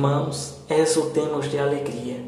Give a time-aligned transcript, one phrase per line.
[0.00, 2.24] Irmãos, exultemos de alegria,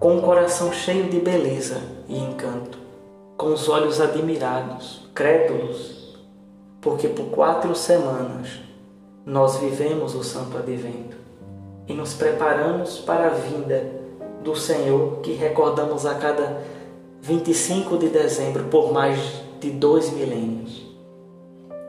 [0.00, 2.76] com o coração cheio de beleza e encanto,
[3.36, 6.18] com os olhos admirados, crédulos,
[6.80, 8.58] porque por quatro semanas
[9.24, 11.16] nós vivemos o Santo Advento
[11.86, 13.88] e nos preparamos para a vinda
[14.42, 16.64] do Senhor que recordamos a cada
[17.20, 19.20] 25 de dezembro por mais
[19.60, 20.84] de dois milênios.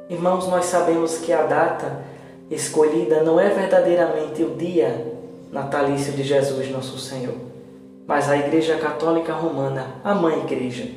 [0.07, 2.12] Irmãos, nós sabemos que a data
[2.49, 5.13] escolhida não é verdadeiramente o dia
[5.51, 7.35] natalício de Jesus, nosso Senhor,
[8.07, 10.89] mas a Igreja Católica Romana, a Mãe Igreja,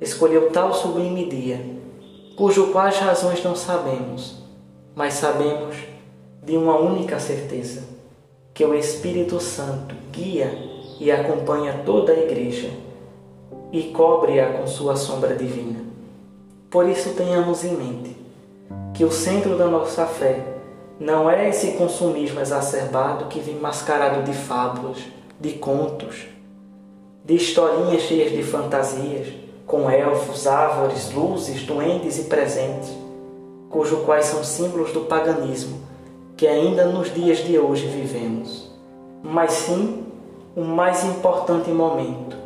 [0.00, 1.60] escolheu tal sublime dia,
[2.36, 4.42] cujo quais razões não sabemos,
[4.94, 5.76] mas sabemos
[6.42, 7.82] de uma única certeza,
[8.52, 10.50] que o Espírito Santo guia
[10.98, 12.70] e acompanha toda a Igreja
[13.72, 15.80] e cobre-a com sua sombra divina.
[16.70, 18.16] Por isso tenhamos em mente
[18.94, 20.55] que o centro da nossa fé
[20.98, 24.98] não é esse consumismo exacerbado que vem mascarado de fábulas,
[25.38, 26.26] de contos,
[27.24, 29.28] de historinhas cheias de fantasias,
[29.66, 32.90] com elfos, árvores, luzes, duendes e presentes,
[33.68, 35.84] cujos quais são símbolos do paganismo
[36.36, 38.70] que ainda nos dias de hoje vivemos,
[39.22, 40.04] mas sim
[40.54, 42.36] o mais importante momento,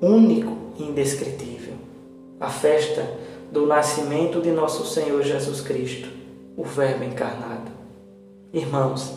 [0.00, 1.74] único e indescritível,
[2.38, 3.08] a festa
[3.50, 6.08] do nascimento de nosso Senhor Jesus Cristo,
[6.56, 7.77] o Verbo encarnado.
[8.58, 9.14] Irmãos,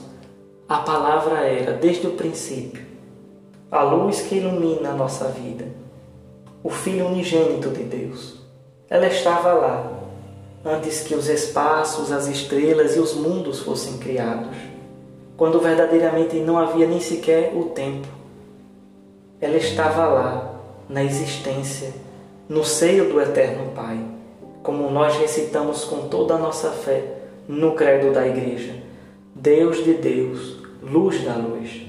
[0.70, 2.86] a palavra era, desde o princípio,
[3.72, 5.66] a luz que ilumina a nossa vida,
[6.64, 8.36] o Filho unigênito de Deus.
[8.88, 9.94] Ela estava lá,
[10.64, 14.56] antes que os espaços, as estrelas e os mundos fossem criados,
[15.36, 18.08] quando verdadeiramente não havia nem sequer o tempo.
[19.42, 20.54] Ela estava lá,
[20.88, 21.92] na existência,
[22.48, 24.06] no seio do Eterno Pai,
[24.62, 28.91] como nós recitamos com toda a nossa fé no credo da Igreja.
[29.34, 31.84] Deus de Deus, luz da luz,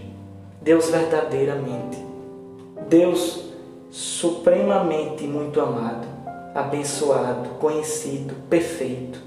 [0.60, 1.98] Deus verdadeiramente,
[2.88, 3.50] Deus
[3.90, 6.06] supremamente muito amado,
[6.54, 9.20] abençoado, conhecido, perfeito,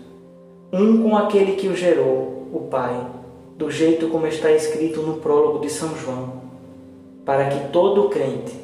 [0.71, 3.05] um com aquele que o gerou, o Pai,
[3.57, 6.41] do jeito como está escrito no prólogo de São João,
[7.25, 8.55] para que todo crente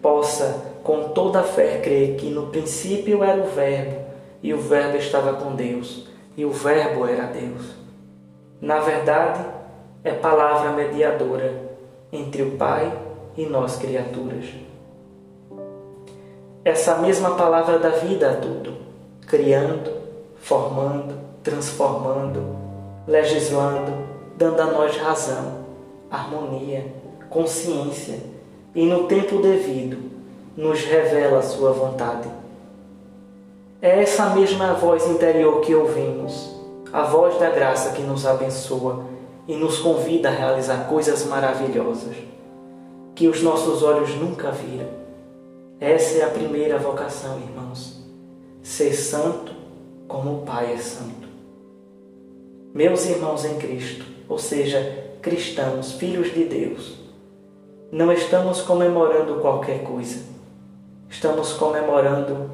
[0.00, 3.96] possa com toda a fé crer que no princípio era o Verbo
[4.40, 7.85] e o Verbo estava com Deus e o Verbo era Deus.
[8.60, 9.44] Na verdade,
[10.02, 11.54] é palavra mediadora
[12.12, 12.92] entre o Pai
[13.36, 14.66] e nós criaturas
[16.66, 18.72] essa mesma palavra dá vida a tudo,
[19.24, 19.88] criando,
[20.34, 22.44] formando, transformando,
[23.06, 23.92] legislando,
[24.36, 25.64] dando a nós razão,
[26.10, 26.84] harmonia,
[27.30, 28.18] consciência
[28.74, 30.10] e, no tempo devido,
[30.56, 32.28] nos revela a sua vontade.
[33.80, 36.55] É essa mesma voz interior que ouvimos,
[36.96, 39.04] a voz da graça que nos abençoa
[39.46, 42.16] e nos convida a realizar coisas maravilhosas
[43.14, 45.06] que os nossos olhos nunca viram
[45.78, 48.02] essa é a primeira vocação, irmãos.
[48.62, 49.52] Ser santo
[50.08, 51.28] como o Pai é santo.
[52.72, 56.94] Meus irmãos em Cristo, ou seja, cristãos, filhos de Deus,
[57.92, 60.24] não estamos comemorando qualquer coisa.
[61.10, 62.50] Estamos comemorando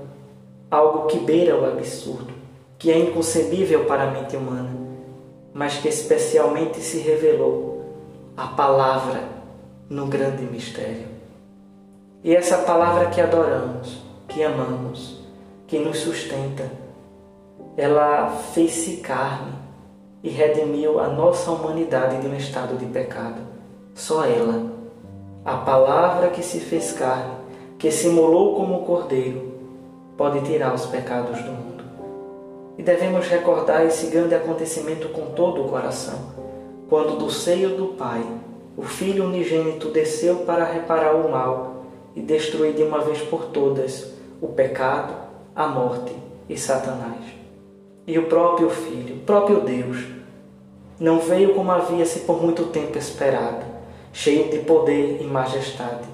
[0.68, 2.34] algo que beira o absurdo,
[2.82, 4.70] que é inconcebível para a mente humana,
[5.54, 7.80] mas que especialmente se revelou
[8.36, 9.20] a palavra
[9.88, 11.06] no grande mistério.
[12.24, 15.22] E essa palavra que adoramos, que amamos,
[15.68, 16.68] que nos sustenta,
[17.76, 19.52] ela fez-se carne
[20.20, 23.42] e redimiu a nossa humanidade de um estado de pecado.
[23.94, 24.72] Só ela,
[25.44, 27.36] a palavra que se fez carne,
[27.78, 29.52] que simulou como cordeiro,
[30.16, 31.71] pode tirar os pecados do mundo.
[32.82, 36.18] E devemos recordar esse grande acontecimento com todo o coração,
[36.88, 38.26] quando do seio do Pai,
[38.76, 41.84] o Filho unigênito desceu para reparar o mal
[42.16, 45.14] e destruir de uma vez por todas o pecado,
[45.54, 46.12] a morte
[46.48, 47.20] e Satanás.
[48.04, 49.98] E o próprio Filho, o próprio Deus,
[50.98, 53.64] não veio como havia-se por muito tempo esperado,
[54.12, 56.08] cheio de poder e majestade,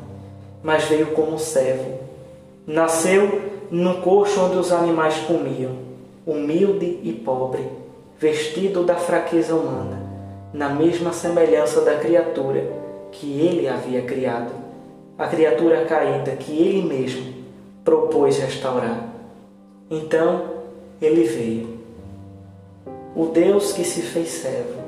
[0.62, 1.98] mas veio como servo.
[2.66, 3.40] Nasceu
[3.70, 5.88] no coxo onde os animais comiam,
[6.30, 7.66] humilde e pobre,
[8.19, 10.02] vestido da fraqueza humana,
[10.52, 12.70] na mesma semelhança da criatura
[13.10, 14.69] que ele havia criado
[15.19, 17.34] a criatura caída que ele mesmo
[17.84, 19.08] propôs restaurar.
[19.90, 20.44] Então
[21.02, 21.78] ele veio.
[23.16, 24.78] O Deus que se fez servo,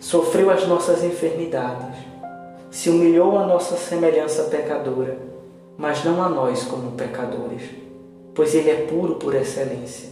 [0.00, 1.96] sofreu as nossas enfermidades,
[2.72, 5.16] se humilhou à nossa semelhança pecadora,
[5.78, 7.62] mas não a nós como pecadores.
[8.34, 10.08] pois ele é puro por excelência,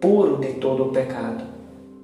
[0.00, 1.44] puro de todo o pecado,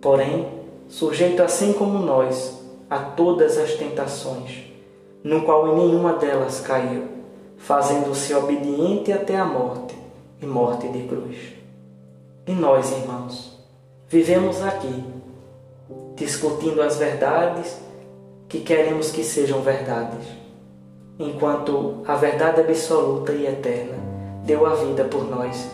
[0.00, 0.48] porém
[0.88, 4.64] sujeito assim como nós a todas as tentações,
[5.24, 7.04] no qual em nenhuma delas caiu,
[7.56, 9.96] fazendo-se obediente até a morte
[10.40, 11.36] e morte de cruz.
[12.46, 13.58] E nós, irmãos,
[14.08, 15.04] vivemos aqui,
[16.16, 17.80] discutindo as verdades
[18.48, 20.26] que queremos que sejam verdades,
[21.18, 23.96] enquanto a verdade absoluta e eterna
[24.44, 25.70] deu a vida por nós,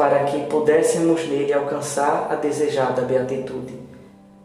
[0.00, 3.74] para que pudéssemos nele alcançar a desejada beatitude.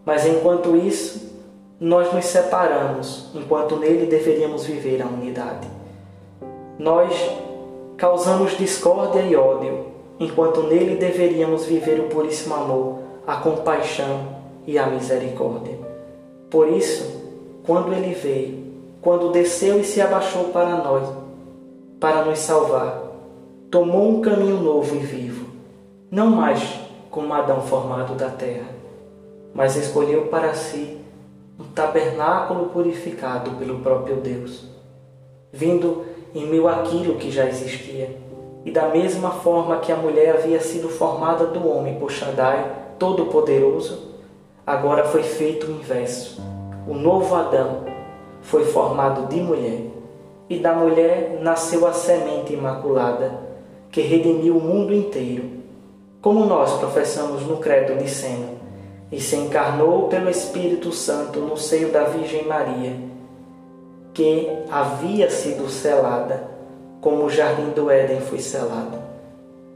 [0.04, 1.34] Mas enquanto isso,
[1.80, 5.66] nós nos separamos, enquanto nele deveríamos viver a unidade.
[6.78, 7.14] Nós
[7.96, 9.86] causamos discórdia e ódio,
[10.20, 14.28] enquanto nele deveríamos viver o puríssimo amor, a compaixão
[14.68, 15.80] e a misericórdia.
[16.50, 17.24] Por isso,
[17.66, 21.08] quando ele veio, quando desceu e se abaixou para nós,
[21.98, 23.04] para nos salvar,
[23.72, 25.45] tomou um caminho novo e vivo,
[26.16, 26.80] não mais
[27.12, 28.70] como Adão formado da terra,
[29.54, 30.98] mas escolheu para si
[31.60, 34.64] um tabernáculo purificado pelo próprio Deus,
[35.52, 38.16] vindo em meio àquilo que já existia,
[38.64, 42.66] e da mesma forma que a mulher havia sido formada do homem por Shaddai,
[42.98, 44.14] Todo-Poderoso,
[44.66, 46.42] agora foi feito o inverso.
[46.88, 47.84] O novo Adão
[48.42, 49.82] foi formado de mulher,
[50.50, 53.38] e da mulher nasceu a semente imaculada,
[53.92, 55.65] que redimiu o mundo inteiro,
[56.26, 58.48] como nós professamos no Credo Sena,
[59.12, 62.96] e se encarnou pelo Espírito Santo no seio da Virgem Maria,
[64.12, 66.50] que havia sido selada,
[67.00, 68.98] como o jardim do Éden foi selado.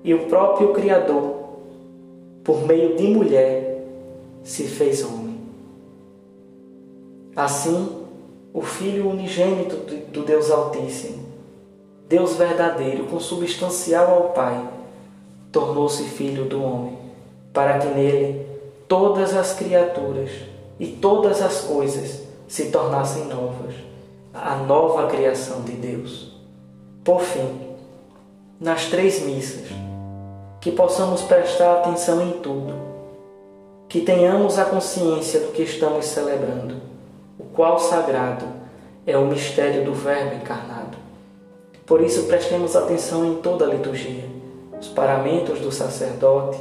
[0.04, 1.36] E o próprio Criador,
[2.44, 3.84] por meio de mulher,
[4.42, 5.40] se fez homem.
[7.36, 8.07] Assim,
[8.52, 9.75] o Filho unigênito
[10.12, 11.28] do Deus Altíssimo,
[12.07, 14.80] Deus verdadeiro, consubstancial ao Pai,
[15.51, 16.98] tornou-se filho do homem,
[17.54, 18.46] para que nele
[18.88, 20.31] todas as criaturas
[20.80, 23.75] e todas as coisas se tornassem novas,
[24.34, 26.34] a nova criação de Deus.
[27.04, 27.75] Por fim,
[28.60, 29.68] nas três missas,
[30.60, 32.74] que possamos prestar atenção em tudo,
[33.88, 36.75] que tenhamos a consciência do que estamos celebrando
[37.40, 38.45] o qual sagrado
[39.06, 40.98] é o mistério do Verbo encarnado.
[41.86, 44.25] Por isso, prestemos atenção em toda a liturgia,
[44.80, 46.60] os paramentos do sacerdote,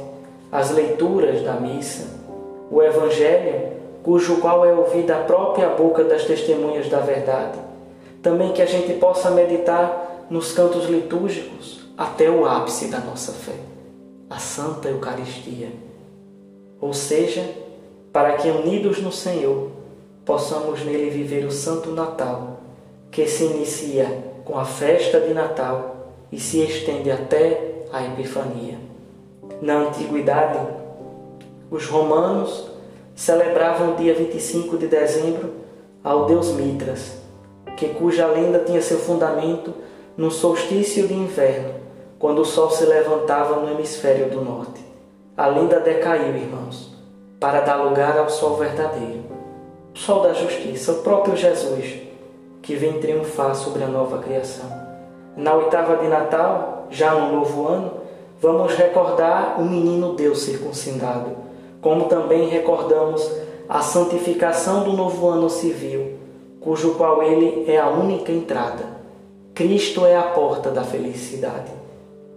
[0.51, 2.07] as leituras da missa,
[2.71, 3.73] o Evangelho,
[4.03, 7.57] cujo qual é ouvida a própria boca das testemunhas da verdade.
[8.21, 13.55] Também que a gente possa meditar nos cantos litúrgicos até o ápice da nossa fé,
[14.29, 15.69] a Santa Eucaristia.
[16.81, 17.43] Ou seja,
[18.11, 19.69] para que unidos no Senhor,
[20.25, 22.59] possamos nele viver o Santo Natal,
[23.11, 25.98] que se inicia com a festa de Natal
[26.31, 28.77] e se estende até a Epifania.
[29.61, 30.59] Na antiguidade,
[31.69, 32.69] os romanos
[33.15, 35.51] celebravam o dia 25 de dezembro
[36.03, 37.17] ao deus Mitras,
[37.75, 39.73] que cuja lenda tinha seu fundamento
[40.15, 41.75] no solstício de inverno,
[42.17, 44.79] quando o sol se levantava no hemisfério do norte.
[45.35, 46.93] A lenda decaiu, irmãos,
[47.39, 49.39] para dar lugar ao sol verdadeiro
[49.99, 51.99] sol da justiça, o próprio Jesus,
[52.61, 54.78] que vem triunfar sobre a nova criação.
[55.39, 57.91] Na oitava de Natal, já no novo ano,
[58.41, 61.29] vamos recordar o menino Deus circuncidado,
[61.79, 63.25] como também recordamos
[63.69, 66.17] a santificação do novo ano civil,
[66.59, 68.83] cujo qual ele é a única entrada.
[69.53, 71.71] Cristo é a porta da felicidade.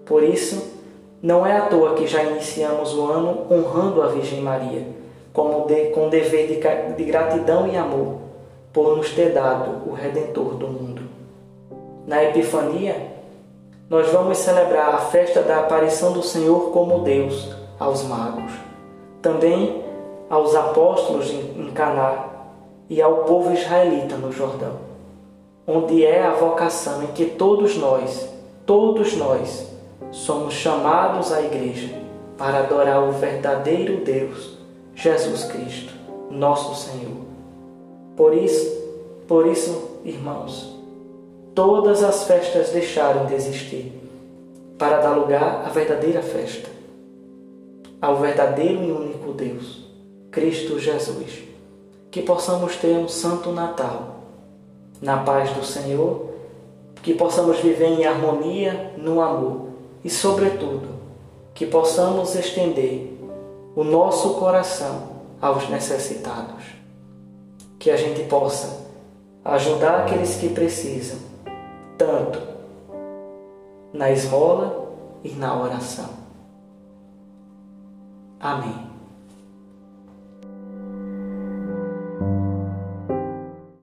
[0.07, 0.63] Por isso,
[1.21, 4.87] não é à toa que já iniciamos o ano honrando a Virgem Maria
[5.33, 8.19] como de, com dever de, de gratidão e amor
[8.73, 11.22] por nos ter dado o Redentor do mundo.
[12.07, 13.13] Na Epifania,
[13.89, 18.51] nós vamos celebrar a festa da aparição do Senhor como Deus aos magos,
[19.21, 19.83] também
[20.29, 22.27] aos apóstolos em Caná
[22.89, 24.79] e ao povo israelita no Jordão,
[25.67, 28.29] onde é a vocação em que todos nós,
[28.67, 29.71] todos nós,
[30.11, 31.95] somos chamados à igreja
[32.37, 34.59] para adorar o verdadeiro Deus
[34.95, 35.93] Jesus Cristo,
[36.31, 37.17] nosso Senhor.
[38.17, 38.83] Por isso,
[39.27, 40.72] por isso, irmãos,
[41.55, 43.93] todas as festas deixaram de existir
[44.79, 46.69] para dar lugar à verdadeira festa,
[48.01, 49.87] ao verdadeiro e único Deus,
[50.31, 51.45] Cristo Jesus.
[52.11, 54.21] Que possamos ter um santo Natal,
[55.01, 56.31] na paz do Senhor,
[57.03, 59.69] que possamos viver em harmonia, no amor
[60.05, 60.89] e, sobretudo,
[61.55, 63.19] que possamos estender
[63.75, 66.65] o nosso coração aos necessitados.
[67.79, 68.87] Que a gente possa
[69.45, 71.19] ajudar aqueles que precisam,
[71.97, 72.39] tanto
[73.93, 76.11] na esmola e na oração.
[78.41, 78.92] Amém.